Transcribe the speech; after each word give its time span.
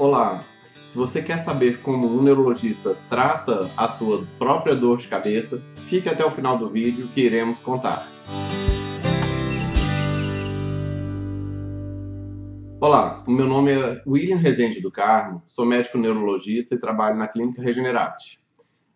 Olá! 0.00 0.42
Se 0.86 0.96
você 0.96 1.20
quer 1.20 1.36
saber 1.36 1.82
como 1.82 2.06
um 2.06 2.22
neurologista 2.22 2.96
trata 3.10 3.70
a 3.76 3.86
sua 3.86 4.26
própria 4.38 4.74
dor 4.74 4.96
de 4.96 5.06
cabeça, 5.06 5.62
fique 5.74 6.08
até 6.08 6.24
o 6.24 6.30
final 6.30 6.56
do 6.56 6.70
vídeo 6.70 7.06
que 7.08 7.20
iremos 7.20 7.60
contar. 7.60 8.08
Olá, 12.80 13.22
o 13.28 13.30
meu 13.30 13.46
nome 13.46 13.72
é 13.72 14.02
William 14.06 14.38
Rezende 14.38 14.80
do 14.80 14.90
Carmo, 14.90 15.42
sou 15.48 15.66
médico 15.66 15.98
neurologista 15.98 16.74
e 16.74 16.80
trabalho 16.80 17.18
na 17.18 17.28
Clínica 17.28 17.60
Regenerate. 17.60 18.40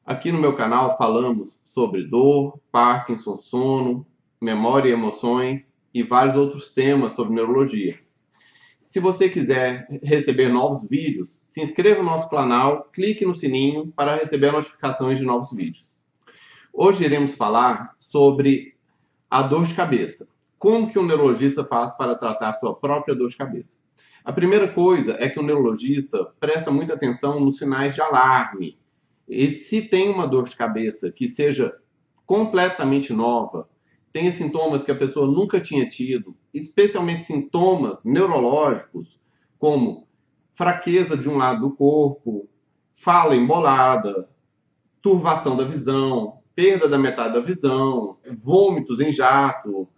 Aqui 0.07 0.33
no 0.33 0.41
meu 0.41 0.57
canal 0.57 0.97
falamos 0.97 1.61
sobre 1.67 2.09
dor, 2.09 2.59
Parkinson, 2.73 3.37
sono, 3.37 4.07
memória 4.41 4.89
e 4.89 4.93
emoções 4.93 5.77
e 5.93 6.03
vários 6.03 6.35
outros 6.35 6.73
temas 6.73 7.13
sobre 7.13 7.35
neurologia. 7.35 7.95
Se 8.85 9.01
você 9.01 9.31
quiser 9.31 9.89
receber 10.03 10.49
novos 10.49 10.87
vídeos, 10.87 11.43
se 11.47 11.63
inscreva 11.63 12.03
no 12.03 12.11
nosso 12.11 12.29
canal, 12.29 12.91
clique 12.93 13.25
no 13.25 13.35
sininho 13.35 13.91
para 13.97 14.15
receber 14.17 14.53
notificações 14.53 15.19
de 15.19 15.25
novos 15.25 15.53
vídeos. 15.53 15.89
Hoje 16.71 17.03
iremos 17.03 17.35
falar 17.35 17.97
sobre 17.99 18.77
a 19.31 19.41
dor 19.41 19.65
de 19.65 19.73
cabeça. 19.73 20.29
Como 20.59 20.93
que 20.93 20.99
um 20.99 21.07
neurologista 21.07 21.65
faz 21.65 21.93
para 21.93 22.15
tratar 22.15 22.53
sua 22.53 22.77
própria 22.77 23.15
dor 23.17 23.31
de 23.31 23.37
cabeça? 23.37 23.79
A 24.23 24.33
primeira 24.35 24.69
coisa 24.69 25.17
é 25.19 25.31
que 25.31 25.41
o 25.41 25.43
neurologista 25.43 26.23
presta 26.39 26.71
muita 26.71 26.93
atenção 26.93 27.41
nos 27.41 27.57
sinais 27.57 27.95
de 27.95 28.03
alarme. 28.03 28.79
E 29.27 29.49
se 29.49 29.81
tem 29.81 30.11
uma 30.11 30.29
dor 30.29 30.45
de 30.45 30.55
cabeça 30.55 31.11
que 31.11 31.27
seja 31.27 31.75
completamente 32.27 33.15
nova, 33.15 33.67
tenha 34.15 34.31
sintomas 34.31 34.85
que 34.85 34.93
a 34.93 34.97
pessoa 34.97 35.27
nunca 35.27 35.59
tinha 35.59 35.89
tido, 35.89 36.37
especialmente 36.55 37.25
sintomas 37.25 38.05
neurológicos, 38.05 39.19
como 39.59 40.07
fraqueza 40.53 41.17
de 41.17 41.29
um 41.29 41.37
lado 41.37 41.63
do 41.63 41.75
corpo, 41.75 42.49
fala 42.95 43.35
embolada, 43.35 44.31
turvação 45.03 45.57
da 45.57 45.65
visão, 45.65 46.39
perda 46.55 46.89
da 46.89 46.97
metade 46.97 47.35
da 47.35 47.41
visão, 47.41 48.17
vômitos 48.33 49.01
em 49.01 49.11
jato, 49.11 49.89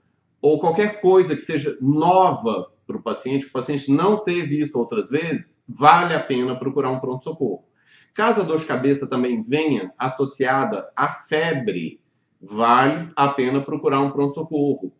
ou 0.40 0.58
qualquer 0.60 1.02
coisa 1.02 1.36
que 1.36 1.42
seja 1.42 1.76
nova 1.78 2.72
para 2.86 2.96
o 2.96 3.02
paciente, 3.02 3.44
o 3.44 3.52
paciente 3.52 3.92
não 3.92 4.16
teve 4.16 4.58
isso 4.58 4.78
outras 4.78 5.10
vezes, 5.10 5.62
vale 5.68 6.14
a 6.14 6.24
pena 6.24 6.58
procurar 6.58 6.90
um 6.90 7.00
pronto-socorro. 7.00 7.66
Caso 8.14 8.40
a 8.40 8.44
dor 8.44 8.58
de 8.58 8.64
cabeça 8.64 9.06
também 9.06 9.42
venha 9.42 9.92
associada 9.98 10.90
à 10.96 11.06
febre, 11.06 12.00
vale 12.40 13.10
a 13.16 13.28
pena 13.28 13.60
procurar 13.60 14.00
um 14.00 14.10
pronto-socorro. 14.10 14.92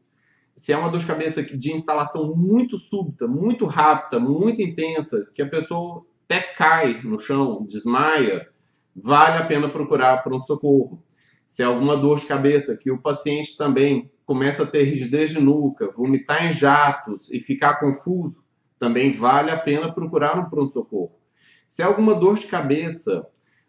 Se 0.56 0.72
é 0.72 0.76
uma 0.76 0.88
dor 0.88 1.00
de 1.00 1.06
cabeça 1.06 1.42
de 1.42 1.72
instalação 1.72 2.34
muito 2.34 2.78
súbita, 2.78 3.28
muito 3.28 3.66
rápida, 3.66 4.18
muito 4.18 4.62
intensa, 4.62 5.26
que 5.34 5.42
a 5.42 5.48
pessoa 5.48 6.04
até 6.24 6.40
cai 6.40 7.00
no 7.02 7.18
chão, 7.18 7.64
desmaia, 7.68 8.48
vale 8.94 9.38
a 9.38 9.46
pena 9.46 9.68
procurar 9.68 10.22
pronto-socorro. 10.22 11.02
Se 11.46 11.62
é 11.62 11.66
alguma 11.66 11.96
dor 11.96 12.18
de 12.18 12.26
cabeça 12.26 12.76
que 12.76 12.90
o 12.90 13.00
paciente 13.00 13.56
também 13.56 14.10
começa 14.24 14.64
a 14.64 14.66
ter 14.66 14.82
rigidez 14.82 15.30
de 15.30 15.40
nuca, 15.40 15.90
vomitar 15.92 16.46
em 16.46 16.52
jatos 16.52 17.30
e 17.30 17.38
ficar 17.38 17.78
confuso, 17.78 18.42
também 18.78 19.12
vale 19.12 19.50
a 19.50 19.58
pena 19.58 19.92
procurar 19.92 20.38
um 20.38 20.50
pronto-socorro. 20.50 21.16
Se 21.68 21.82
é 21.82 21.84
alguma 21.84 22.14
dor 22.14 22.36
de 22.36 22.46
cabeça 22.46 23.26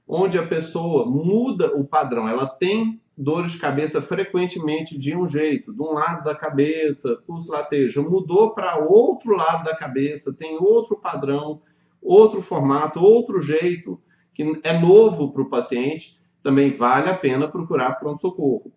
onde 0.07 0.37
a 0.37 0.45
pessoa 0.45 1.05
muda 1.05 1.75
o 1.75 1.83
padrão, 1.83 2.29
ela 2.29 2.47
tem 2.47 3.01
dores 3.17 3.53
de 3.53 3.59
cabeça 3.59 4.01
frequentemente 4.01 4.97
de 4.97 5.15
um 5.15 5.27
jeito, 5.27 5.73
de 5.73 5.81
um 5.81 5.91
lado 5.91 6.23
da 6.23 6.35
cabeça, 6.35 7.17
pulso 7.25 7.51
lateja, 7.51 8.01
mudou 8.01 8.51
para 8.51 8.77
outro 8.77 9.35
lado 9.35 9.63
da 9.63 9.75
cabeça, 9.75 10.31
tem 10.31 10.57
outro 10.57 10.95
padrão, 10.95 11.61
outro 12.01 12.41
formato, 12.41 13.03
outro 13.03 13.41
jeito, 13.41 13.99
que 14.33 14.59
é 14.63 14.79
novo 14.79 15.33
para 15.33 15.41
o 15.41 15.49
paciente, 15.49 16.17
também 16.43 16.71
vale 16.71 17.09
a 17.09 17.17
pena 17.17 17.47
procurar 17.47 17.95
pronto-socorro. 17.95 18.71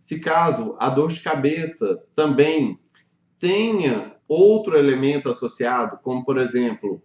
Se 0.00 0.18
caso 0.18 0.76
a 0.78 0.90
dor 0.90 1.10
de 1.10 1.20
cabeça 1.20 2.02
também 2.14 2.78
tenha 3.38 4.16
outro 4.26 4.76
elemento 4.76 5.30
associado, 5.30 5.98
como 6.02 6.24
por 6.24 6.36
exemplo, 6.36 7.00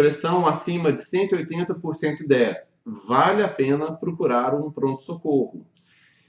pressão 0.00 0.46
acima 0.46 0.90
de 0.90 1.04
180 1.04 1.74
por 1.74 1.94
110, 1.94 2.74
vale 3.06 3.42
a 3.42 3.48
pena 3.48 3.92
procurar 3.92 4.54
um 4.54 4.72
pronto-socorro. 4.72 5.66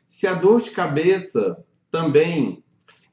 Se 0.10 0.28
a 0.28 0.34
dor 0.34 0.62
de 0.62 0.72
cabeça 0.72 1.64
também 1.90 2.66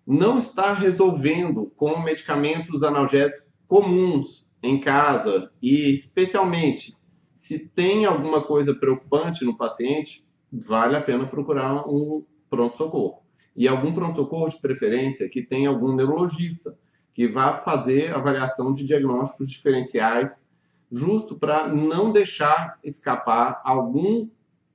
não 0.05 0.37
está 0.37 0.73
resolvendo 0.73 1.73
com 1.77 2.01
medicamentos 2.01 2.83
analgésicos 2.83 3.47
comuns 3.69 4.49
em 4.61 4.81
casa 4.81 5.49
e 5.63 5.93
especialmente 5.93 6.97
se 7.37 7.69
tem 7.69 8.05
alguma 8.05 8.43
coisa 8.43 8.75
preocupante 8.75 9.45
no 9.45 9.57
paciente, 9.57 10.27
vale 10.51 10.97
a 10.97 11.01
pena 11.01 11.25
procurar 11.29 11.89
um 11.89 12.25
pronto-socorro. 12.51 13.23
E 13.55 13.69
algum 13.69 13.95
pronto-socorro 13.95 14.51
de 14.51 14.61
preferência 14.61 15.29
que 15.29 15.41
tenha 15.41 15.69
algum 15.69 15.95
neurologista 15.95 16.77
que 17.15 17.29
vá 17.29 17.55
fazer 17.55 18.13
avaliação 18.13 18.73
de 18.73 18.85
diagnósticos 18.85 19.49
diferenciais, 19.49 20.48
justo 20.91 21.39
para 21.39 21.69
não 21.69 22.11
deixar 22.13 22.79
escapar 22.83 23.61
algum 23.65 24.29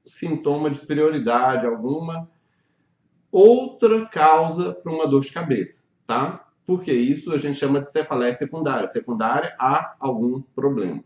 sintoma 0.05 0.69
de 0.69 0.79
prioridade, 0.79 1.65
alguma 1.65 2.29
outra 3.31 4.05
causa 4.05 4.73
para 4.73 4.91
uma 4.91 5.07
dor 5.07 5.21
de 5.21 5.31
cabeça, 5.31 5.83
tá? 6.05 6.47
Porque 6.65 6.93
isso 6.93 7.33
a 7.33 7.37
gente 7.37 7.57
chama 7.57 7.81
de 7.81 7.91
cefaleia 7.91 8.31
secundária. 8.31 8.87
Secundária 8.87 9.55
a 9.59 9.95
algum 9.99 10.41
problema. 10.41 11.03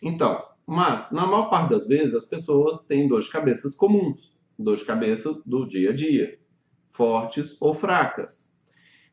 Então, 0.00 0.42
mas 0.66 1.10
na 1.10 1.26
maior 1.26 1.50
parte 1.50 1.70
das 1.70 1.86
vezes 1.86 2.14
as 2.14 2.24
pessoas 2.24 2.84
têm 2.84 3.08
dor 3.08 3.20
de 3.20 3.28
cabeças 3.28 3.74
comuns, 3.74 4.32
dor 4.58 4.76
de 4.76 4.84
cabeças 4.84 5.42
do 5.44 5.66
dia 5.66 5.90
a 5.90 5.92
dia, 5.92 6.38
fortes 6.82 7.56
ou 7.60 7.74
fracas. 7.74 8.52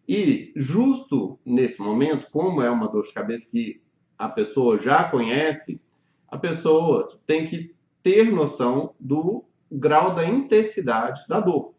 E 0.08 0.54
justo 0.56 1.40
nesse 1.46 1.82
momento, 1.82 2.30
como 2.32 2.62
é 2.62 2.70
uma 2.70 2.88
dor 2.88 3.04
de 3.04 3.14
cabeça 3.14 3.50
que 3.52 3.82
a 4.20 4.28
pessoa 4.28 4.78
já 4.78 5.06
conhece, 5.06 5.82
a 6.28 6.38
pessoa 6.38 7.08
tem 7.26 7.48
que 7.48 7.74
ter 8.04 8.30
noção 8.30 8.94
do 9.00 9.46
grau 9.72 10.14
da 10.14 10.26
intensidade 10.26 11.22
da 11.28 11.40
dor. 11.40 11.74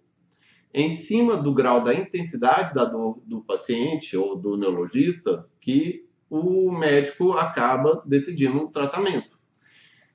Em 0.73 0.91
cima 0.91 1.37
do 1.37 1.53
grau 1.53 1.85
da 1.85 1.93
intensidade 1.93 2.73
da 2.73 2.87
dor 2.87 3.21
do 3.27 3.43
paciente 3.43 4.17
ou 4.17 4.37
do 4.37 4.57
neurologista, 4.57 5.47
que 5.61 6.09
o 6.31 6.71
médico 6.73 7.33
acaba 7.33 8.03
decidindo 8.07 8.63
um 8.63 8.71
tratamento. 8.71 9.39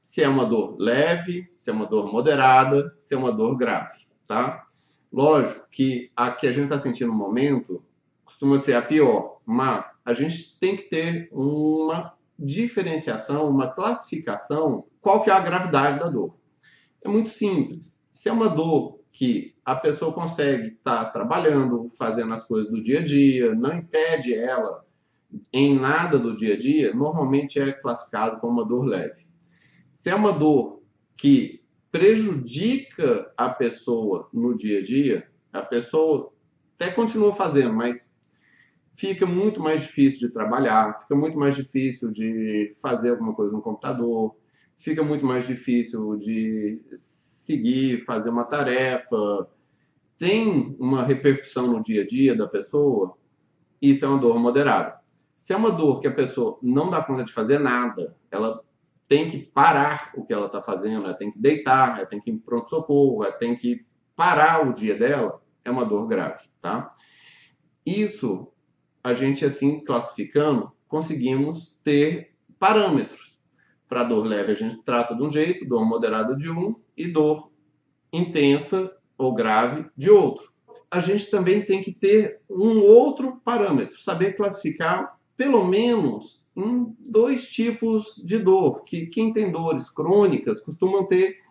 Se 0.02 0.24
é 0.24 0.28
uma 0.28 0.46
dor 0.46 0.78
leve, 0.80 1.52
se 1.58 1.70
é 1.70 1.74
uma 1.74 1.86
dor 1.86 2.12
moderada, 2.12 2.96
se 2.98 3.14
é 3.14 3.18
uma 3.18 3.32
dor 3.32 3.56
grave, 3.56 4.08
tá? 4.26 4.66
Lógico 5.12 5.68
que 5.70 6.12
a 6.16 6.32
que 6.32 6.48
a 6.48 6.52
gente 6.52 6.66
está 6.66 6.80
sentindo 6.80 7.12
no 7.12 7.18
momento 7.18 7.84
costuma 8.24 8.58
ser 8.58 8.74
a 8.74 8.82
pior, 8.82 9.40
mas 9.46 10.00
a 10.04 10.14
gente 10.14 10.58
tem 10.60 10.76
que 10.76 10.84
ter 10.84 11.30
uma 11.32 12.15
diferenciação, 12.38 13.50
uma 13.50 13.74
classificação, 13.74 14.86
qual 15.02 15.24
que 15.24 15.30
é 15.30 15.34
a 15.34 15.40
gravidade 15.40 16.00
da 16.00 16.08
dor. 16.08 16.38
É 17.04 17.10
muito 17.10 17.30
simples. 17.30 18.04
Se 18.12 18.30
é 18.30 18.32
uma 18.32 18.50
dor 18.50 19.00
que 19.12 19.56
a 19.64 19.76
pessoa 19.76 20.14
consegue 20.14 20.70
estar 20.70 21.06
tá 21.06 21.10
trabalhando, 21.10 21.90
fazendo 21.98 22.34
as 22.34 22.44
coisas 22.44 22.70
do 22.70 22.82
dia 22.82 23.00
a 23.00 23.04
dia, 23.04 23.56
não 23.56 23.78
impede 23.78 24.34
ela 24.34 24.86
em 25.52 25.78
nada 25.78 26.20
do 26.20 26.36
dia 26.36 26.54
a 26.54 26.58
dia, 26.58 26.94
normalmente 26.94 27.60
é 27.60 27.72
classificado 27.72 28.40
como 28.40 28.54
uma 28.54 28.68
dor 28.68 28.86
leve. 28.86 29.26
Se 29.92 30.10
é 30.10 30.16
uma 30.16 30.32
dor 30.32 30.82
que 31.16 31.64
prejudica 31.92 33.32
a 33.38 33.50
pessoa 33.50 34.30
no 34.34 34.56
dia 34.56 34.80
a 34.80 34.84
dia, 34.84 35.30
a 35.52 35.62
pessoa 35.62 36.34
até 36.76 36.92
continua 36.92 37.34
fazendo, 37.34 37.74
mas 37.74 38.14
fica 38.96 39.26
muito 39.26 39.60
mais 39.60 39.82
difícil 39.82 40.28
de 40.28 40.34
trabalhar, 40.34 41.02
fica 41.02 41.16
muito 41.16 41.38
mais 41.38 41.56
difícil 41.56 42.12
de 42.12 42.74
fazer 42.82 43.10
alguma 43.12 43.34
coisa 43.34 43.52
no 43.52 43.62
computador, 43.62 44.36
fica 44.78 45.04
muito 45.04 45.26
mais 45.26 45.46
difícil 45.46 46.16
de 46.18 46.82
seguir, 46.96 48.06
fazer 48.06 48.30
uma 48.30 48.46
tarefa. 48.46 49.48
Tem 50.18 50.76
uma 50.80 51.04
repercussão 51.04 51.68
no 51.68 51.82
dia 51.82 52.04
a 52.04 52.08
dia 52.08 52.36
da 52.36 52.48
pessoa, 52.48 53.18
isso 53.82 54.06
é 54.06 54.08
uma 54.08 54.18
dor 54.18 54.40
moderada. 54.40 54.98
Se 55.36 55.52
é 55.52 55.58
uma 55.58 55.72
dor 55.72 56.00
que 56.00 56.08
a 56.08 56.14
pessoa 56.14 56.58
não 56.64 56.90
dá 56.90 57.04
conta 57.04 57.26
de 57.26 57.34
fazer 57.34 57.60
nada, 57.60 58.16
ela 58.32 58.64
tem 59.08 59.30
que 59.30 59.38
parar 59.40 60.12
o 60.16 60.26
que 60.26 60.34
ela 60.34 60.46
está 60.46 60.62
fazendo, 60.62 61.06
ela 61.06 61.14
tem 61.14 61.32
que 61.32 61.38
deitar, 61.38 61.98
ela 61.98 62.08
tem 62.08 62.22
que 62.22 62.32
ir 62.32 62.38
pronto-socorro, 62.38 63.24
ela 63.24 63.34
tem 63.34 63.56
que 63.56 63.86
parar 64.16 64.66
o 64.66 64.74
dia 64.74 64.98
dela, 64.98 65.42
é 65.66 65.70
uma 65.70 65.86
dor 65.86 66.08
grave, 66.08 66.46
tá? 66.62 66.96
Isso 67.86 68.52
a 69.06 69.14
gente 69.14 69.46
assim 69.46 69.82
classificando, 69.82 70.72
conseguimos 70.88 71.78
ter 71.84 72.34
parâmetros. 72.58 73.38
Para 73.88 74.04
dor 74.04 74.26
leve 74.26 74.52
a 74.52 74.56
gente 74.56 74.82
trata 74.82 75.16
de 75.16 75.22
um 75.22 75.30
jeito, 75.30 75.64
dor 75.64 75.86
moderada 75.86 76.36
de 76.36 76.50
um 76.50 76.76
e 76.98 77.08
dor 77.08 77.52
intensa 78.12 78.92
ou 79.16 79.36
grave 79.36 79.86
de 79.96 80.10
outro. 80.10 80.52
A 80.90 81.00
gente 81.00 81.30
também 81.30 81.64
tem 81.64 81.84
que 81.84 81.94
ter 81.94 82.42
um 82.50 82.82
outro 82.82 83.40
parâmetro, 83.46 84.02
saber 84.02 84.36
classificar 84.36 85.20
pelo 85.38 85.64
menos 85.64 86.44
em 86.56 86.92
dois 87.00 87.48
tipos 87.52 88.20
de 88.26 88.40
dor, 88.40 88.86
que 88.86 89.06
quem 89.06 89.32
tem 89.32 89.52
dores 89.52 89.88
crônicas 89.88 90.60
costumam 90.60 91.06
ter 91.06 91.42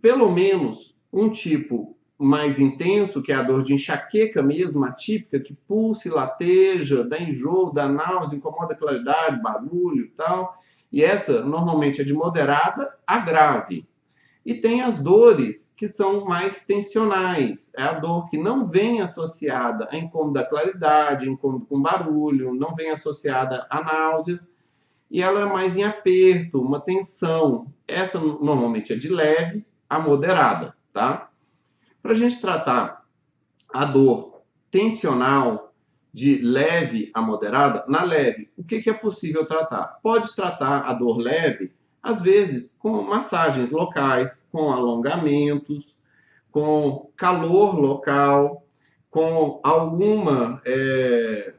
pelo 0.00 0.32
menos 0.32 0.96
um 1.12 1.28
tipo 1.28 1.97
mais 2.18 2.58
intenso, 2.58 3.22
que 3.22 3.30
é 3.30 3.36
a 3.36 3.42
dor 3.42 3.62
de 3.62 3.72
enxaqueca 3.72 4.42
mesmo, 4.42 4.84
atípica, 4.84 5.38
que 5.38 5.54
pulsa 5.54 6.08
e 6.08 6.10
lateja, 6.10 7.04
dá 7.04 7.18
enjoo, 7.20 7.72
dá 7.72 7.88
náusea, 7.88 8.36
incomoda 8.36 8.74
a 8.74 8.76
claridade, 8.76 9.40
barulho 9.40 10.06
e 10.06 10.08
tal. 10.08 10.58
E 10.90 11.04
essa 11.04 11.42
normalmente 11.44 12.00
é 12.00 12.04
de 12.04 12.12
moderada 12.12 12.92
a 13.06 13.18
grave. 13.18 13.86
E 14.44 14.54
tem 14.54 14.80
as 14.80 14.98
dores 14.98 15.70
que 15.76 15.86
são 15.86 16.24
mais 16.24 16.64
tensionais. 16.64 17.70
É 17.76 17.82
a 17.82 17.92
dor 17.92 18.28
que 18.28 18.38
não 18.38 18.66
vem 18.66 19.00
associada 19.00 19.86
a 19.90 19.96
incômodo 19.96 20.32
da 20.32 20.44
claridade, 20.44 21.28
incômodo 21.28 21.66
com 21.66 21.80
barulho, 21.80 22.54
não 22.54 22.74
vem 22.74 22.90
associada 22.90 23.66
a 23.70 23.82
náuseas. 23.82 24.56
E 25.10 25.22
ela 25.22 25.40
é 25.40 25.44
mais 25.44 25.76
em 25.76 25.84
aperto, 25.84 26.60
uma 26.60 26.80
tensão. 26.80 27.66
Essa 27.86 28.18
normalmente 28.18 28.92
é 28.92 28.96
de 28.96 29.08
leve 29.08 29.64
a 29.88 29.98
moderada, 29.98 30.74
tá? 30.92 31.27
Para 32.02 32.12
a 32.12 32.14
gente 32.14 32.40
tratar 32.40 33.04
a 33.72 33.84
dor 33.84 34.42
tensional 34.70 35.72
de 36.12 36.38
leve 36.38 37.10
a 37.14 37.20
moderada, 37.20 37.84
na 37.86 38.02
leve, 38.02 38.50
o 38.56 38.64
que, 38.64 38.80
que 38.80 38.90
é 38.90 38.94
possível 38.94 39.46
tratar? 39.46 39.98
Pode 40.02 40.34
tratar 40.34 40.80
a 40.80 40.92
dor 40.92 41.18
leve 41.18 41.72
às 42.02 42.22
vezes 42.22 42.76
com 42.78 43.02
massagens 43.02 43.70
locais, 43.70 44.46
com 44.50 44.72
alongamentos, 44.72 45.98
com 46.50 47.10
calor 47.16 47.78
local, 47.78 48.66
com 49.10 49.60
alguma 49.62 50.62
é, 50.64 51.54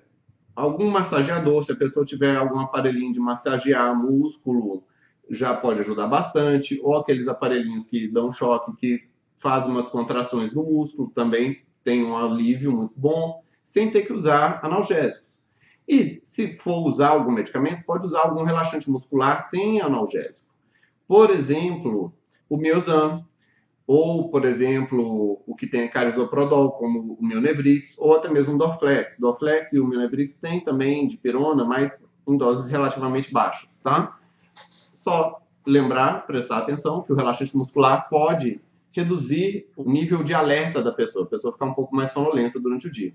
algum 0.55 0.89
massageador, 0.89 1.63
se 1.63 1.71
a 1.71 1.75
pessoa 1.75 2.05
tiver 2.05 2.35
algum 2.35 2.59
aparelhinho 2.59 3.13
de 3.13 3.19
massagear 3.19 3.95
músculo, 3.95 4.83
já 5.29 5.53
pode 5.53 5.79
ajudar 5.81 6.07
bastante, 6.07 6.79
ou 6.83 6.97
aqueles 6.97 7.27
aparelhinhos 7.27 7.85
que 7.85 8.07
dão 8.07 8.31
choque, 8.31 8.75
que 8.77 9.08
fazem 9.39 9.71
umas 9.71 9.87
contrações 9.87 10.53
no 10.53 10.63
músculo, 10.63 11.09
também 11.09 11.63
tem 11.83 12.05
um 12.05 12.15
alívio 12.15 12.71
muito 12.71 12.93
bom, 12.95 13.41
sem 13.63 13.89
ter 13.89 14.03
que 14.03 14.13
usar 14.13 14.59
analgésicos. 14.63 15.29
E 15.87 16.21
se 16.23 16.55
for 16.55 16.85
usar 16.85 17.09
algum 17.09 17.31
medicamento, 17.31 17.83
pode 17.83 18.05
usar 18.05 18.21
algum 18.21 18.43
relaxante 18.43 18.89
muscular 18.91 19.43
sem 19.49 19.81
analgésico. 19.81 20.47
Por 21.07 21.31
exemplo, 21.31 22.13
o 22.47 22.57
Miozan, 22.57 23.25
ou, 23.87 24.29
por 24.29 24.45
exemplo, 24.45 25.41
o 25.47 25.55
que 25.55 25.65
tem 25.65 25.89
carisoprodol, 25.89 26.73
como 26.73 27.17
o 27.19 27.25
Mionevrix, 27.25 27.97
ou 27.97 28.15
até 28.15 28.29
mesmo 28.29 28.53
o 28.53 28.57
Dorflex. 28.57 29.17
Dorflex 29.17 29.73
e 29.73 29.79
o 29.79 29.87
Mionevrix 29.87 30.35
têm 30.35 30.59
também 30.59 31.07
de 31.07 31.17
pirona, 31.17 31.65
mas 31.65 32.05
em 32.27 32.37
doses 32.37 32.69
relativamente 32.69 33.33
baixas, 33.33 33.79
tá? 33.79 34.19
Só 34.93 35.41
lembrar, 35.65 36.27
prestar 36.27 36.59
atenção, 36.59 37.01
que 37.01 37.11
o 37.11 37.15
relaxante 37.15 37.57
muscular 37.57 38.07
pode 38.09 38.61
reduzir 38.91 39.69
o 39.75 39.89
nível 39.89 40.23
de 40.23 40.33
alerta 40.33 40.81
da 40.81 40.91
pessoa, 40.91 41.25
a 41.25 41.27
pessoa 41.27 41.53
ficar 41.53 41.65
um 41.65 41.73
pouco 41.73 41.95
mais 41.95 42.11
sonolenta 42.11 42.59
durante 42.59 42.87
o 42.87 42.91
dia. 42.91 43.13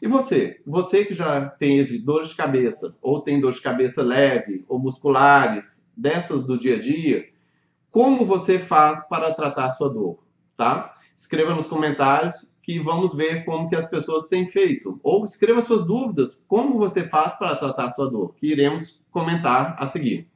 E 0.00 0.08
você? 0.08 0.60
Você 0.66 1.04
que 1.04 1.14
já 1.14 1.46
teve 1.48 1.98
dores 1.98 2.30
de 2.30 2.36
cabeça, 2.36 2.96
ou 3.00 3.20
tem 3.20 3.40
dor 3.40 3.52
de 3.52 3.60
cabeça 3.60 4.02
leve, 4.02 4.64
ou 4.68 4.78
musculares, 4.78 5.88
dessas 5.96 6.44
do 6.44 6.58
dia 6.58 6.76
a 6.76 6.80
dia, 6.80 7.28
como 7.90 8.24
você 8.24 8.58
faz 8.58 9.00
para 9.08 9.32
tratar 9.34 9.66
a 9.66 9.70
sua 9.70 9.88
dor, 9.88 10.18
tá? 10.56 10.94
Escreva 11.16 11.54
nos 11.54 11.68
comentários 11.68 12.50
que 12.62 12.78
vamos 12.78 13.14
ver 13.14 13.44
como 13.44 13.68
que 13.68 13.76
as 13.76 13.88
pessoas 13.88 14.28
têm 14.28 14.48
feito. 14.48 14.98
Ou 15.02 15.24
escreva 15.24 15.60
suas 15.60 15.86
dúvidas, 15.86 16.40
como 16.48 16.78
você 16.78 17.04
faz 17.04 17.32
para 17.34 17.56
tratar 17.56 17.86
a 17.86 17.90
sua 17.90 18.10
dor, 18.10 18.34
que 18.34 18.46
iremos 18.46 19.04
comentar 19.10 19.76
a 19.78 19.86
seguir. 19.86 20.28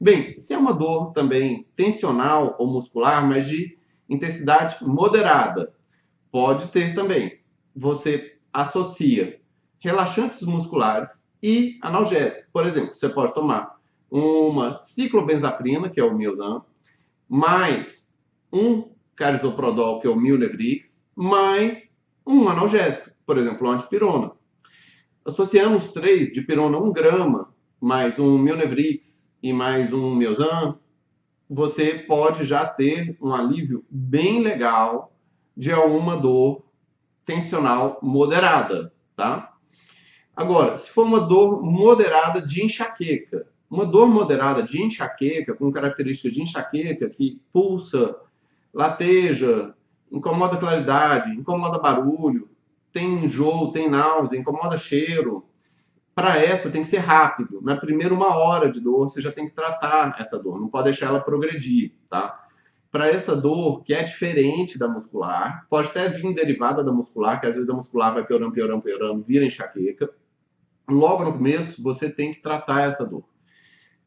Bem, 0.00 0.36
se 0.36 0.52
é 0.52 0.58
uma 0.58 0.72
dor 0.72 1.12
também 1.12 1.66
tensional 1.76 2.56
ou 2.58 2.66
muscular, 2.66 3.26
mas 3.26 3.46
de 3.46 3.76
intensidade 4.12 4.76
moderada, 4.84 5.72
pode 6.30 6.68
ter 6.68 6.94
também. 6.94 7.40
Você 7.74 8.38
associa 8.52 9.40
relaxantes 9.80 10.42
musculares 10.42 11.26
e 11.42 11.78
analgésicos. 11.82 12.44
Por 12.52 12.66
exemplo, 12.66 12.94
você 12.94 13.08
pode 13.08 13.34
tomar 13.34 13.76
uma 14.10 14.80
ciclobenzaprina, 14.82 15.88
que 15.88 15.98
é 15.98 16.04
o 16.04 16.14
Miozan, 16.14 16.62
mais 17.28 18.14
um 18.52 18.90
carisoprodol, 19.16 20.00
que 20.00 20.06
é 20.06 20.10
o 20.10 20.16
Milnevrix, 20.16 21.02
mais 21.16 21.98
um 22.26 22.48
analgésico, 22.48 23.10
por 23.26 23.38
exemplo, 23.38 23.66
uma 23.66 23.74
antipirona. 23.74 24.32
Associando 25.24 25.76
os 25.76 25.92
três, 25.92 26.32
de 26.32 26.42
pirona 26.42 26.78
1 26.78 26.92
grama, 26.92 27.54
mais 27.80 28.18
um 28.18 28.36
Milnevrix 28.38 29.32
e 29.42 29.52
mais 29.52 29.92
um 29.92 30.14
Miozan, 30.14 30.78
você 31.52 31.92
pode 31.94 32.44
já 32.44 32.64
ter 32.64 33.14
um 33.20 33.34
alívio 33.34 33.84
bem 33.90 34.40
legal 34.40 35.12
de 35.54 35.70
alguma 35.70 36.16
dor 36.16 36.64
tensional 37.26 37.98
moderada, 38.02 38.90
tá? 39.14 39.52
Agora, 40.34 40.78
se 40.78 40.90
for 40.90 41.04
uma 41.04 41.20
dor 41.20 41.62
moderada 41.62 42.40
de 42.40 42.64
enxaqueca, 42.64 43.46
uma 43.70 43.84
dor 43.84 44.08
moderada 44.08 44.62
de 44.62 44.80
enxaqueca, 44.80 45.54
com 45.54 45.70
características 45.70 46.32
de 46.32 46.42
enxaqueca, 46.42 47.10
que 47.10 47.38
pulsa, 47.52 48.16
lateja, 48.72 49.74
incomoda 50.10 50.56
claridade, 50.56 51.32
incomoda 51.32 51.78
barulho, 51.78 52.48
tem 52.90 53.24
enjoo, 53.24 53.72
tem 53.72 53.90
náusea, 53.90 54.38
incomoda 54.38 54.78
cheiro, 54.78 55.44
para 56.14 56.38
essa 56.38 56.70
tem 56.70 56.82
que 56.82 56.88
ser 56.88 56.98
rápido. 56.98 57.60
Na 57.62 57.76
primeira 57.76 58.12
uma 58.12 58.36
hora 58.36 58.70
de 58.70 58.80
dor, 58.80 59.08
você 59.08 59.20
já 59.20 59.32
tem 59.32 59.48
que 59.48 59.54
tratar 59.54 60.16
essa 60.18 60.38
dor, 60.38 60.60
não 60.60 60.68
pode 60.68 60.84
deixar 60.84 61.06
ela 61.06 61.20
progredir, 61.20 61.92
tá? 62.08 62.42
para 62.92 63.08
essa 63.08 63.34
dor 63.34 63.82
que 63.82 63.94
é 63.94 64.02
diferente 64.02 64.78
da 64.78 64.86
muscular, 64.86 65.66
pode 65.70 65.88
até 65.88 66.10
vir 66.10 66.34
derivada 66.34 66.84
da 66.84 66.92
muscular, 66.92 67.40
que 67.40 67.46
às 67.46 67.54
vezes 67.54 67.70
a 67.70 67.74
muscular 67.74 68.12
vai 68.12 68.22
piorando, 68.22 68.52
piorando, 68.52 68.82
piorando, 68.82 69.24
vira 69.24 69.46
enxaqueca. 69.46 70.12
Logo 70.86 71.24
no 71.24 71.32
começo, 71.32 71.82
você 71.82 72.10
tem 72.10 72.34
que 72.34 72.42
tratar 72.42 72.82
essa 72.82 73.06
dor. 73.06 73.24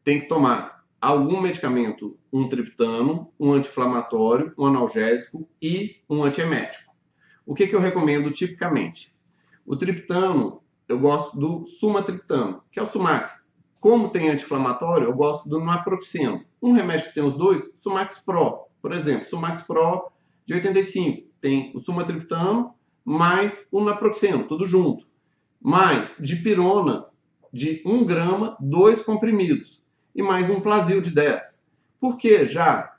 Tem 0.03 0.21
que 0.21 0.27
tomar 0.27 0.85
algum 1.01 1.41
medicamento, 1.41 2.15
um 2.31 2.47
triptano, 2.47 3.33
um 3.39 3.53
anti-inflamatório, 3.53 4.53
um 4.55 4.67
analgésico 4.67 5.49
e 5.59 5.95
um 6.07 6.23
antiemético. 6.23 6.93
O 7.43 7.55
que, 7.55 7.65
que 7.65 7.75
eu 7.75 7.79
recomendo 7.79 8.29
tipicamente? 8.29 9.15
O 9.65 9.75
triptano, 9.75 10.61
eu 10.87 10.99
gosto 10.99 11.37
do 11.37 11.65
sumatriptano, 11.65 12.61
que 12.71 12.79
é 12.79 12.83
o 12.83 12.85
Sumax. 12.85 13.51
Como 13.79 14.09
tem 14.09 14.29
anti-inflamatório, 14.29 15.07
eu 15.07 15.13
gosto 15.13 15.47
do 15.47 15.59
naproxeno. 15.59 16.43
Um 16.61 16.71
remédio 16.71 17.07
que 17.07 17.13
tem 17.13 17.23
os 17.23 17.35
dois, 17.35 17.73
Sumax 17.77 18.19
Pro. 18.19 18.65
Por 18.81 18.91
exemplo, 18.91 19.25
Sumax 19.25 19.61
Pro 19.61 20.11
de 20.45 20.53
85 20.53 21.27
tem 21.41 21.71
o 21.75 21.79
sumatriptano 21.79 22.73
mais 23.03 23.67
o 23.71 23.83
naproxeno, 23.83 24.47
tudo 24.47 24.65
junto. 24.65 25.05
Mais 25.61 26.17
dipirona 26.19 27.05
de 27.53 27.81
1 27.85 28.03
grama, 28.05 28.57
dois 28.59 29.01
comprimidos. 29.01 29.83
E 30.15 30.21
mais 30.21 30.49
um 30.49 30.59
plasil 30.59 31.01
de 31.01 31.11
10. 31.11 31.63
Por 31.99 32.17
que 32.17 32.45
já 32.45 32.95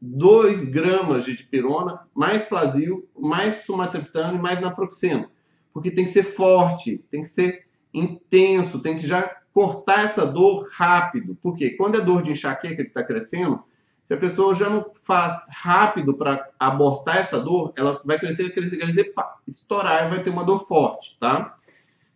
2 0.00 0.66
gramas 0.66 1.24
de 1.24 1.36
dipirona, 1.36 2.06
mais 2.14 2.42
plasil, 2.42 3.08
mais 3.18 3.64
sumatriptano 3.64 4.38
e 4.38 4.42
mais 4.42 4.60
naproxeno? 4.60 5.30
Porque 5.74 5.90
tem 5.90 6.04
que 6.04 6.12
ser 6.12 6.22
forte, 6.22 7.04
tem 7.10 7.20
que 7.20 7.28
ser 7.28 7.66
intenso, 7.92 8.80
tem 8.80 8.96
que 8.96 9.06
já 9.06 9.22
cortar 9.52 10.04
essa 10.04 10.24
dor 10.24 10.68
rápido. 10.72 11.36
Porque 11.42 11.70
quando 11.70 11.98
é 11.98 12.00
dor 12.00 12.22
de 12.22 12.30
enxaqueca 12.30 12.76
que 12.82 12.88
está 12.88 13.02
crescendo, 13.02 13.62
se 14.00 14.14
a 14.14 14.18
pessoa 14.18 14.54
já 14.54 14.70
não 14.70 14.86
faz 14.94 15.46
rápido 15.50 16.14
para 16.14 16.48
abortar 16.60 17.16
essa 17.16 17.40
dor, 17.40 17.72
ela 17.74 18.00
vai 18.04 18.18
crescer, 18.18 18.52
crescer, 18.54 18.76
crescer, 18.76 19.04
pá, 19.14 19.38
estourar 19.46 20.06
e 20.06 20.10
vai 20.10 20.22
ter 20.22 20.30
uma 20.30 20.44
dor 20.44 20.60
forte, 20.66 21.16
tá? 21.18 21.56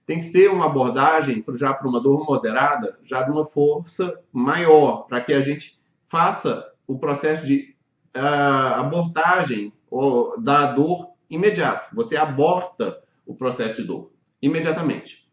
Tem 0.06 0.18
que 0.18 0.24
ser 0.24 0.50
uma 0.50 0.66
abordagem 0.66 1.44
já 1.54 1.72
para 1.74 1.88
uma 1.88 2.00
dor 2.00 2.24
moderada, 2.26 2.98
já 3.02 3.22
de 3.22 3.30
uma 3.30 3.44
força 3.44 4.20
maior, 4.32 5.06
para 5.06 5.20
que 5.20 5.32
a 5.32 5.40
gente 5.40 5.80
faça 6.06 6.66
o 6.86 6.98
processo 6.98 7.46
de 7.46 7.74
uh, 8.16 8.80
abortagem 8.80 9.72
ou, 9.90 10.40
da 10.40 10.72
dor 10.72 11.10
imediato. 11.28 11.94
Você 11.94 12.16
aborta 12.16 13.02
o 13.28 13.36
processo 13.36 13.76
de 13.76 13.86
dor 13.86 14.10
imediatamente 14.42 15.28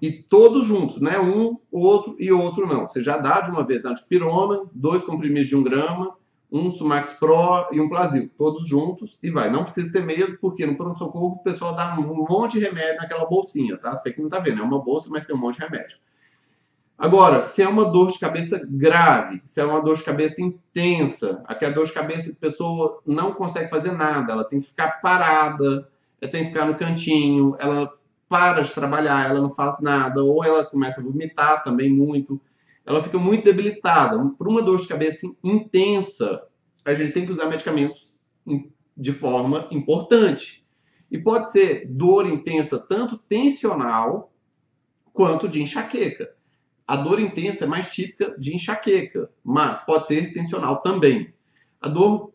e 0.00 0.12
todos 0.12 0.66
juntos, 0.66 1.00
né? 1.00 1.18
Um, 1.18 1.56
outro 1.70 2.16
e 2.18 2.30
outro 2.30 2.66
não. 2.66 2.88
Você 2.88 3.02
já 3.02 3.16
dá 3.16 3.40
de 3.40 3.50
uma 3.50 3.64
vez 3.64 3.84
antipirona, 3.84 4.62
dois 4.72 5.02
comprimidos 5.04 5.48
de 5.48 5.56
um 5.56 5.62
grama, 5.62 6.14
um 6.52 6.70
Sumax 6.70 7.14
Pro 7.14 7.68
e 7.72 7.80
um 7.80 7.88
Plasil, 7.88 8.30
todos 8.36 8.68
juntos 8.68 9.18
e 9.22 9.30
vai. 9.30 9.50
Não 9.50 9.64
precisa 9.64 9.92
ter 9.92 10.04
medo, 10.04 10.38
porque 10.40 10.66
no 10.66 10.76
pronto-socorro 10.76 11.36
o 11.36 11.42
pessoal 11.42 11.74
dá 11.74 11.98
um 11.98 12.26
monte 12.28 12.58
de 12.58 12.64
remédio 12.64 12.96
naquela 12.96 13.26
bolsinha, 13.26 13.78
tá? 13.78 13.94
Você 13.94 14.12
que 14.12 14.20
não 14.20 14.28
tá 14.28 14.38
vendo, 14.38 14.60
é 14.60 14.64
uma 14.64 14.82
bolsa, 14.82 15.08
mas 15.10 15.24
tem 15.24 15.34
um 15.34 15.38
monte 15.38 15.56
de 15.56 15.64
remédio. 15.64 15.98
Agora, 16.98 17.42
se 17.42 17.60
é 17.62 17.68
uma 17.68 17.84
dor 17.84 18.10
de 18.10 18.18
cabeça 18.18 18.58
grave, 18.66 19.42
se 19.44 19.60
é 19.60 19.64
uma 19.64 19.82
dor 19.82 19.96
de 19.96 20.02
cabeça 20.02 20.40
intensa, 20.40 21.42
aquela 21.46 21.74
dor 21.74 21.84
de 21.84 21.92
cabeça 21.92 22.30
que 22.30 22.36
a 22.36 22.50
pessoa 22.50 23.02
não 23.04 23.34
consegue 23.34 23.68
fazer 23.68 23.92
nada, 23.92 24.32
ela 24.32 24.44
tem 24.44 24.60
que 24.60 24.68
ficar 24.68 25.00
parada, 25.02 25.86
tem 26.20 26.44
que 26.44 26.50
ficar 26.50 26.66
no 26.66 26.76
cantinho, 26.76 27.56
ela 27.58 27.92
para 28.28 28.62
de 28.62 28.74
trabalhar, 28.74 29.28
ela 29.28 29.40
não 29.40 29.54
faz 29.54 29.80
nada, 29.80 30.22
ou 30.22 30.44
ela 30.44 30.64
começa 30.64 31.00
a 31.00 31.04
vomitar 31.04 31.62
também 31.62 31.90
muito, 31.90 32.40
ela 32.84 33.02
fica 33.02 33.18
muito 33.18 33.44
debilitada. 33.44 34.18
Por 34.38 34.48
uma 34.48 34.62
dor 34.62 34.80
de 34.80 34.88
cabeça 34.88 35.26
intensa, 35.42 36.42
a 36.84 36.94
gente 36.94 37.12
tem 37.12 37.26
que 37.26 37.32
usar 37.32 37.46
medicamentos 37.46 38.14
de 38.96 39.12
forma 39.12 39.68
importante. 39.70 40.66
E 41.10 41.18
pode 41.18 41.50
ser 41.50 41.86
dor 41.88 42.26
intensa 42.26 42.78
tanto 42.78 43.18
tensional 43.18 44.32
quanto 45.12 45.48
de 45.48 45.62
enxaqueca. 45.62 46.34
A 46.86 46.96
dor 46.96 47.18
intensa 47.18 47.64
é 47.64 47.66
mais 47.66 47.92
típica 47.92 48.36
de 48.38 48.54
enxaqueca, 48.54 49.30
mas 49.42 49.78
pode 49.84 50.06
ter 50.06 50.32
tensional 50.32 50.80
também. 50.82 51.34
A 51.80 51.88
dor 51.88 52.32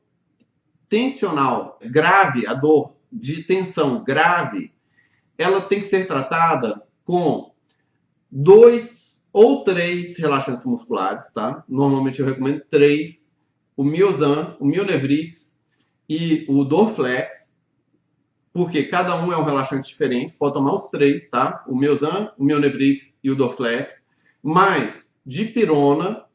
tensional 0.89 1.79
grave, 1.81 2.45
a 2.45 2.53
dor 2.53 2.95
de 3.11 3.43
tensão 3.43 4.03
grave, 4.03 4.73
ela 5.37 5.61
tem 5.61 5.79
que 5.79 5.85
ser 5.85 6.07
tratada 6.07 6.81
com 7.03 7.51
dois 8.31 9.29
ou 9.33 9.63
três 9.63 10.17
relaxantes 10.17 10.65
musculares, 10.65 11.31
tá? 11.31 11.63
Normalmente 11.67 12.19
eu 12.19 12.25
recomendo 12.25 12.61
três, 12.69 13.35
o 13.75 13.83
Miozan, 13.83 14.55
o 14.59 14.65
Mionevrix 14.65 15.61
e 16.07 16.45
o 16.47 16.63
Dorflex, 16.63 17.59
porque 18.53 18.83
cada 18.83 19.15
um 19.15 19.31
é 19.31 19.37
um 19.37 19.43
relaxante 19.43 19.87
diferente, 19.87 20.33
pode 20.33 20.53
tomar 20.53 20.75
os 20.75 20.87
três, 20.87 21.29
tá? 21.29 21.63
O 21.67 21.75
Miozan, 21.75 22.31
o 22.37 22.43
Mionevrix 22.43 23.19
e 23.23 23.31
o 23.31 23.35
Dorflex, 23.35 24.07
mais 24.43 25.19
dipirona, 25.25 26.25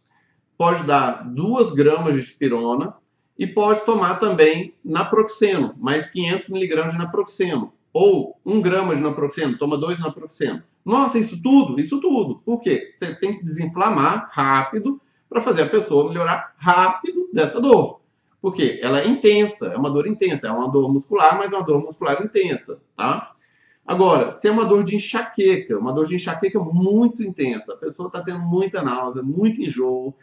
pode 0.56 0.84
dar 0.84 1.22
2 1.28 1.72
gramas 1.72 2.14
de 2.14 2.22
dipirona 2.22 2.94
e 3.38 3.46
pode 3.46 3.84
tomar 3.84 4.16
também 4.18 4.74
naproxeno, 4.84 5.74
mais 5.78 6.10
500 6.10 6.48
miligramas 6.48 6.92
de 6.92 6.98
naproxeno, 6.98 7.72
ou 7.92 8.38
1 8.44 8.60
grama 8.60 8.94
de 8.94 9.02
naproxeno, 9.02 9.58
toma 9.58 9.76
2 9.76 9.98
naproxeno. 9.98 10.62
Nossa, 10.84 11.18
isso 11.18 11.42
tudo? 11.42 11.80
Isso 11.80 12.00
tudo. 12.00 12.40
Por 12.44 12.60
quê? 12.60 12.92
Você 12.94 13.14
tem 13.14 13.34
que 13.34 13.44
desinflamar 13.44 14.28
rápido 14.32 15.00
para 15.28 15.40
fazer 15.40 15.62
a 15.62 15.68
pessoa 15.68 16.08
melhorar 16.08 16.54
rápido 16.56 17.28
dessa 17.32 17.60
dor. 17.60 18.00
Porque 18.40 18.78
ela 18.82 19.00
é 19.00 19.08
intensa, 19.08 19.66
é 19.66 19.76
uma 19.76 19.90
dor 19.90 20.06
intensa, 20.06 20.46
é 20.46 20.50
uma 20.50 20.70
dor 20.70 20.92
muscular, 20.92 21.36
mas 21.36 21.52
é 21.52 21.56
uma 21.56 21.64
dor 21.64 21.82
muscular 21.82 22.22
intensa, 22.22 22.80
tá? 22.96 23.30
Agora, 23.84 24.30
se 24.30 24.46
é 24.46 24.50
uma 24.50 24.64
dor 24.64 24.84
de 24.84 24.96
enxaqueca, 24.96 25.78
uma 25.78 25.92
dor 25.92 26.06
de 26.06 26.16
enxaqueca 26.16 26.58
muito 26.60 27.22
intensa, 27.22 27.74
a 27.74 27.76
pessoa 27.76 28.08
está 28.08 28.20
tendo 28.22 28.40
muita 28.40 28.82
náusea, 28.82 29.22
muito 29.22 29.60
enjoo, 29.60 30.14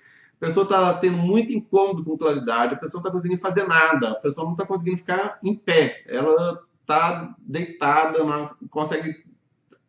pessoa 0.43 0.65
está 0.65 0.93
tendo 0.95 1.17
muito 1.17 1.53
incômodo 1.53 2.03
com 2.03 2.17
claridade, 2.17 2.73
a 2.75 2.77
pessoa 2.77 2.99
não 2.99 3.07
está 3.07 3.11
conseguindo 3.11 3.39
fazer 3.39 3.65
nada, 3.65 4.11
a 4.11 4.15
pessoa 4.15 4.43
não 4.43 4.51
está 4.51 4.65
conseguindo 4.65 4.97
ficar 4.97 5.39
em 5.41 5.55
pé, 5.55 6.03
ela 6.05 6.61
está 6.81 7.33
deitada, 7.39 8.21
não 8.21 8.53
consegue 8.69 9.23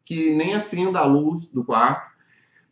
que 0.04 0.32
nem 0.32 0.54
acenda 0.54 1.00
a 1.00 1.04
luz 1.04 1.48
do 1.48 1.64
quarto. 1.64 2.14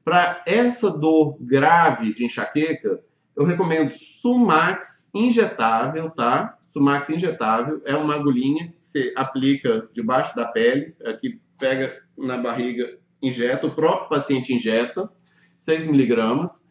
Para 0.04 0.42
essa 0.46 0.90
dor 0.90 1.36
grave 1.40 2.14
de 2.14 2.24
enxaqueca, 2.24 3.00
eu 3.34 3.44
recomendo 3.44 3.90
Sumax 3.90 5.10
injetável, 5.12 6.08
tá? 6.10 6.56
Sumax 6.60 7.10
injetável 7.10 7.82
é 7.84 7.96
uma 7.96 8.14
agulhinha 8.14 8.68
que 8.68 8.84
você 8.84 9.12
aplica 9.16 9.88
debaixo 9.92 10.36
da 10.36 10.46
pele, 10.46 10.94
aqui 11.04 11.40
pega 11.58 12.00
na 12.16 12.36
barriga, 12.36 12.96
injeta, 13.20 13.66
o 13.66 13.74
próprio 13.74 14.08
paciente 14.08 14.54
injeta, 14.54 15.10
6 15.56 15.86
miligramas. 15.86 16.64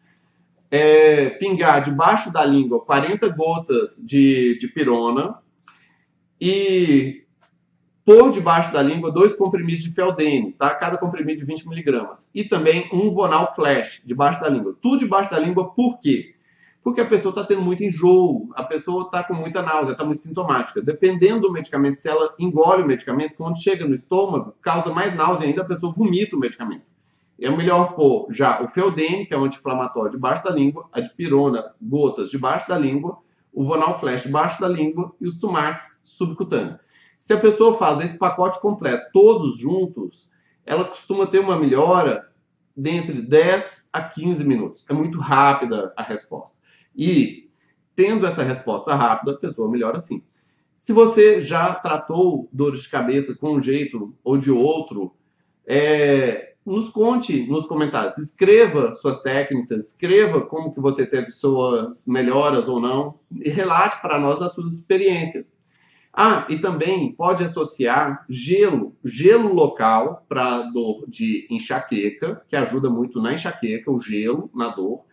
É, 0.74 1.28
pingar 1.30 1.82
debaixo 1.82 2.32
da 2.32 2.42
língua 2.44 2.80
40 2.80 3.28
gotas 3.28 4.00
de, 4.02 4.56
de 4.58 4.68
pirona 4.68 5.34
e 6.40 7.26
pôr 8.06 8.30
debaixo 8.30 8.72
da 8.72 8.80
língua 8.80 9.12
dois 9.12 9.34
comprimidos 9.34 9.82
de 9.82 9.90
Feldene, 9.90 10.52
tá? 10.52 10.74
Cada 10.74 10.96
comprimido 10.96 11.40
de 11.40 11.44
20 11.44 11.68
miligramas. 11.68 12.30
E 12.34 12.42
também 12.42 12.88
um 12.90 13.10
Vonal 13.10 13.54
Flash 13.54 14.02
debaixo 14.04 14.40
da 14.40 14.48
língua. 14.48 14.74
Tudo 14.80 15.00
debaixo 15.00 15.30
da 15.30 15.38
língua, 15.38 15.74
por 15.74 16.00
quê? 16.00 16.34
porque 16.82 17.00
a 17.00 17.06
pessoa 17.06 17.30
está 17.30 17.44
tendo 17.44 17.62
muito 17.62 17.84
enjoo, 17.84 18.50
a 18.54 18.64
pessoa 18.64 19.04
está 19.04 19.22
com 19.22 19.34
muita 19.34 19.62
náusea, 19.62 19.92
está 19.92 20.04
muito 20.04 20.20
sintomática. 20.20 20.82
Dependendo 20.82 21.42
do 21.42 21.52
medicamento, 21.52 22.00
se 22.00 22.08
ela 22.08 22.34
engole 22.38 22.82
o 22.82 22.86
medicamento, 22.86 23.36
quando 23.36 23.62
chega 23.62 23.86
no 23.86 23.94
estômago, 23.94 24.54
causa 24.60 24.92
mais 24.92 25.14
náusea 25.14 25.46
ainda, 25.46 25.62
a 25.62 25.66
pessoa 25.66 25.92
vomita 25.92 26.34
o 26.34 26.40
medicamento. 26.40 26.82
É 27.44 27.50
melhor 27.50 27.94
pôr 27.94 28.28
já 28.30 28.62
o 28.62 28.68
Feldene, 28.68 29.26
que 29.26 29.34
é 29.34 29.38
um 29.38 29.44
anti-inflamatório, 29.44 30.12
debaixo 30.12 30.44
da 30.44 30.50
língua, 30.50 30.88
a 30.92 31.00
dipirona, 31.00 31.74
gotas, 31.80 32.30
debaixo 32.30 32.68
da 32.68 32.78
língua, 32.78 33.18
o 33.52 33.64
Vonal 33.64 33.98
Flash 33.98 34.22
debaixo 34.22 34.60
da 34.60 34.68
língua 34.68 35.14
e 35.20 35.28
o 35.28 35.32
Sumax 35.32 36.00
subcutâneo. 36.04 36.78
Se 37.18 37.32
a 37.32 37.38
pessoa 37.38 37.74
faz 37.74 38.00
esse 38.00 38.18
pacote 38.18 38.60
completo, 38.60 39.10
todos 39.12 39.58
juntos, 39.58 40.28
ela 40.64 40.84
costuma 40.84 41.26
ter 41.26 41.38
uma 41.38 41.58
melhora 41.58 42.28
de 42.76 42.90
entre 42.90 43.20
10 43.20 43.90
a 43.92 44.02
15 44.02 44.44
minutos. 44.44 44.84
É 44.88 44.92
muito 44.92 45.18
rápida 45.18 45.92
a 45.96 46.02
resposta. 46.02 46.60
E 46.96 47.50
tendo 47.94 48.26
essa 48.26 48.42
resposta 48.42 48.94
rápida, 48.94 49.32
a 49.32 49.38
pessoa 49.38 49.70
melhora 49.70 49.98
sim. 49.98 50.22
Se 50.76 50.92
você 50.92 51.40
já 51.42 51.74
tratou 51.74 52.48
dores 52.52 52.82
de 52.82 52.90
cabeça 52.90 53.34
com 53.34 53.54
um 53.54 53.60
jeito 53.60 54.14
ou 54.24 54.36
de 54.36 54.50
outro, 54.50 55.14
é, 55.66 56.51
nos 56.64 56.88
conte 56.88 57.46
nos 57.48 57.66
comentários. 57.66 58.18
Escreva 58.18 58.94
suas 58.94 59.20
técnicas, 59.22 59.90
escreva 59.90 60.40
como 60.42 60.72
que 60.72 60.80
você 60.80 61.04
teve 61.04 61.30
suas 61.30 62.06
melhoras 62.06 62.68
ou 62.68 62.80
não 62.80 63.18
e 63.30 63.50
relate 63.50 64.00
para 64.00 64.18
nós 64.18 64.40
as 64.40 64.54
suas 64.54 64.76
experiências. 64.76 65.50
Ah, 66.14 66.44
e 66.50 66.58
também 66.58 67.12
pode 67.12 67.42
associar 67.42 68.26
gelo, 68.28 68.94
gelo 69.02 69.54
local 69.54 70.26
para 70.28 70.60
dor 70.62 71.06
de 71.08 71.46
enxaqueca, 71.50 72.42
que 72.48 72.54
ajuda 72.54 72.90
muito 72.90 73.20
na 73.20 73.32
enxaqueca, 73.32 73.90
o 73.90 73.98
gelo 73.98 74.50
na 74.54 74.68
dor. 74.68 75.04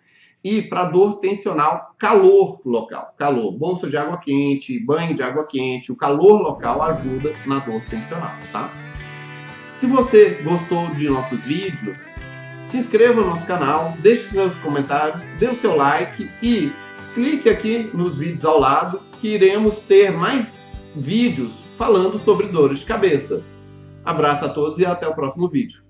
E 0.43 0.61
para 0.61 0.85
dor 0.85 1.19
tensional, 1.19 1.95
calor 1.97 2.61
local. 2.65 3.13
Calor, 3.17 3.57
bolsa 3.57 3.89
de 3.89 3.97
água 3.97 4.17
quente, 4.17 4.79
banho 4.79 5.13
de 5.13 5.23
água 5.23 5.45
quente, 5.45 5.91
o 5.91 5.97
calor 5.97 6.41
local 6.41 6.81
ajuda 6.81 7.33
na 7.45 7.59
dor 7.59 7.81
tensional, 7.89 8.37
tá? 8.51 8.69
Se 9.79 9.87
você 9.87 10.31
gostou 10.43 10.89
de 10.89 11.07
nossos 11.07 11.39
vídeos, 11.45 11.99
se 12.65 12.75
inscreva 12.75 13.21
no 13.21 13.27
nosso 13.27 13.45
canal, 13.45 13.95
deixe 14.01 14.23
seus 14.23 14.53
comentários, 14.55 15.21
dê 15.39 15.47
o 15.47 15.55
seu 15.55 15.73
like 15.73 16.29
e 16.43 16.73
clique 17.13 17.47
aqui 17.49 17.89
nos 17.93 18.17
vídeos 18.17 18.43
ao 18.43 18.59
lado 18.59 18.99
que 19.21 19.29
iremos 19.29 19.79
ter 19.83 20.11
mais 20.11 20.67
vídeos 20.93 21.63
falando 21.77 22.19
sobre 22.19 22.47
dores 22.47 22.79
de 22.79 22.85
cabeça. 22.87 23.41
Abraço 24.03 24.43
a 24.43 24.49
todos 24.49 24.79
e 24.79 24.85
até 24.85 25.07
o 25.07 25.15
próximo 25.15 25.47
vídeo. 25.47 25.81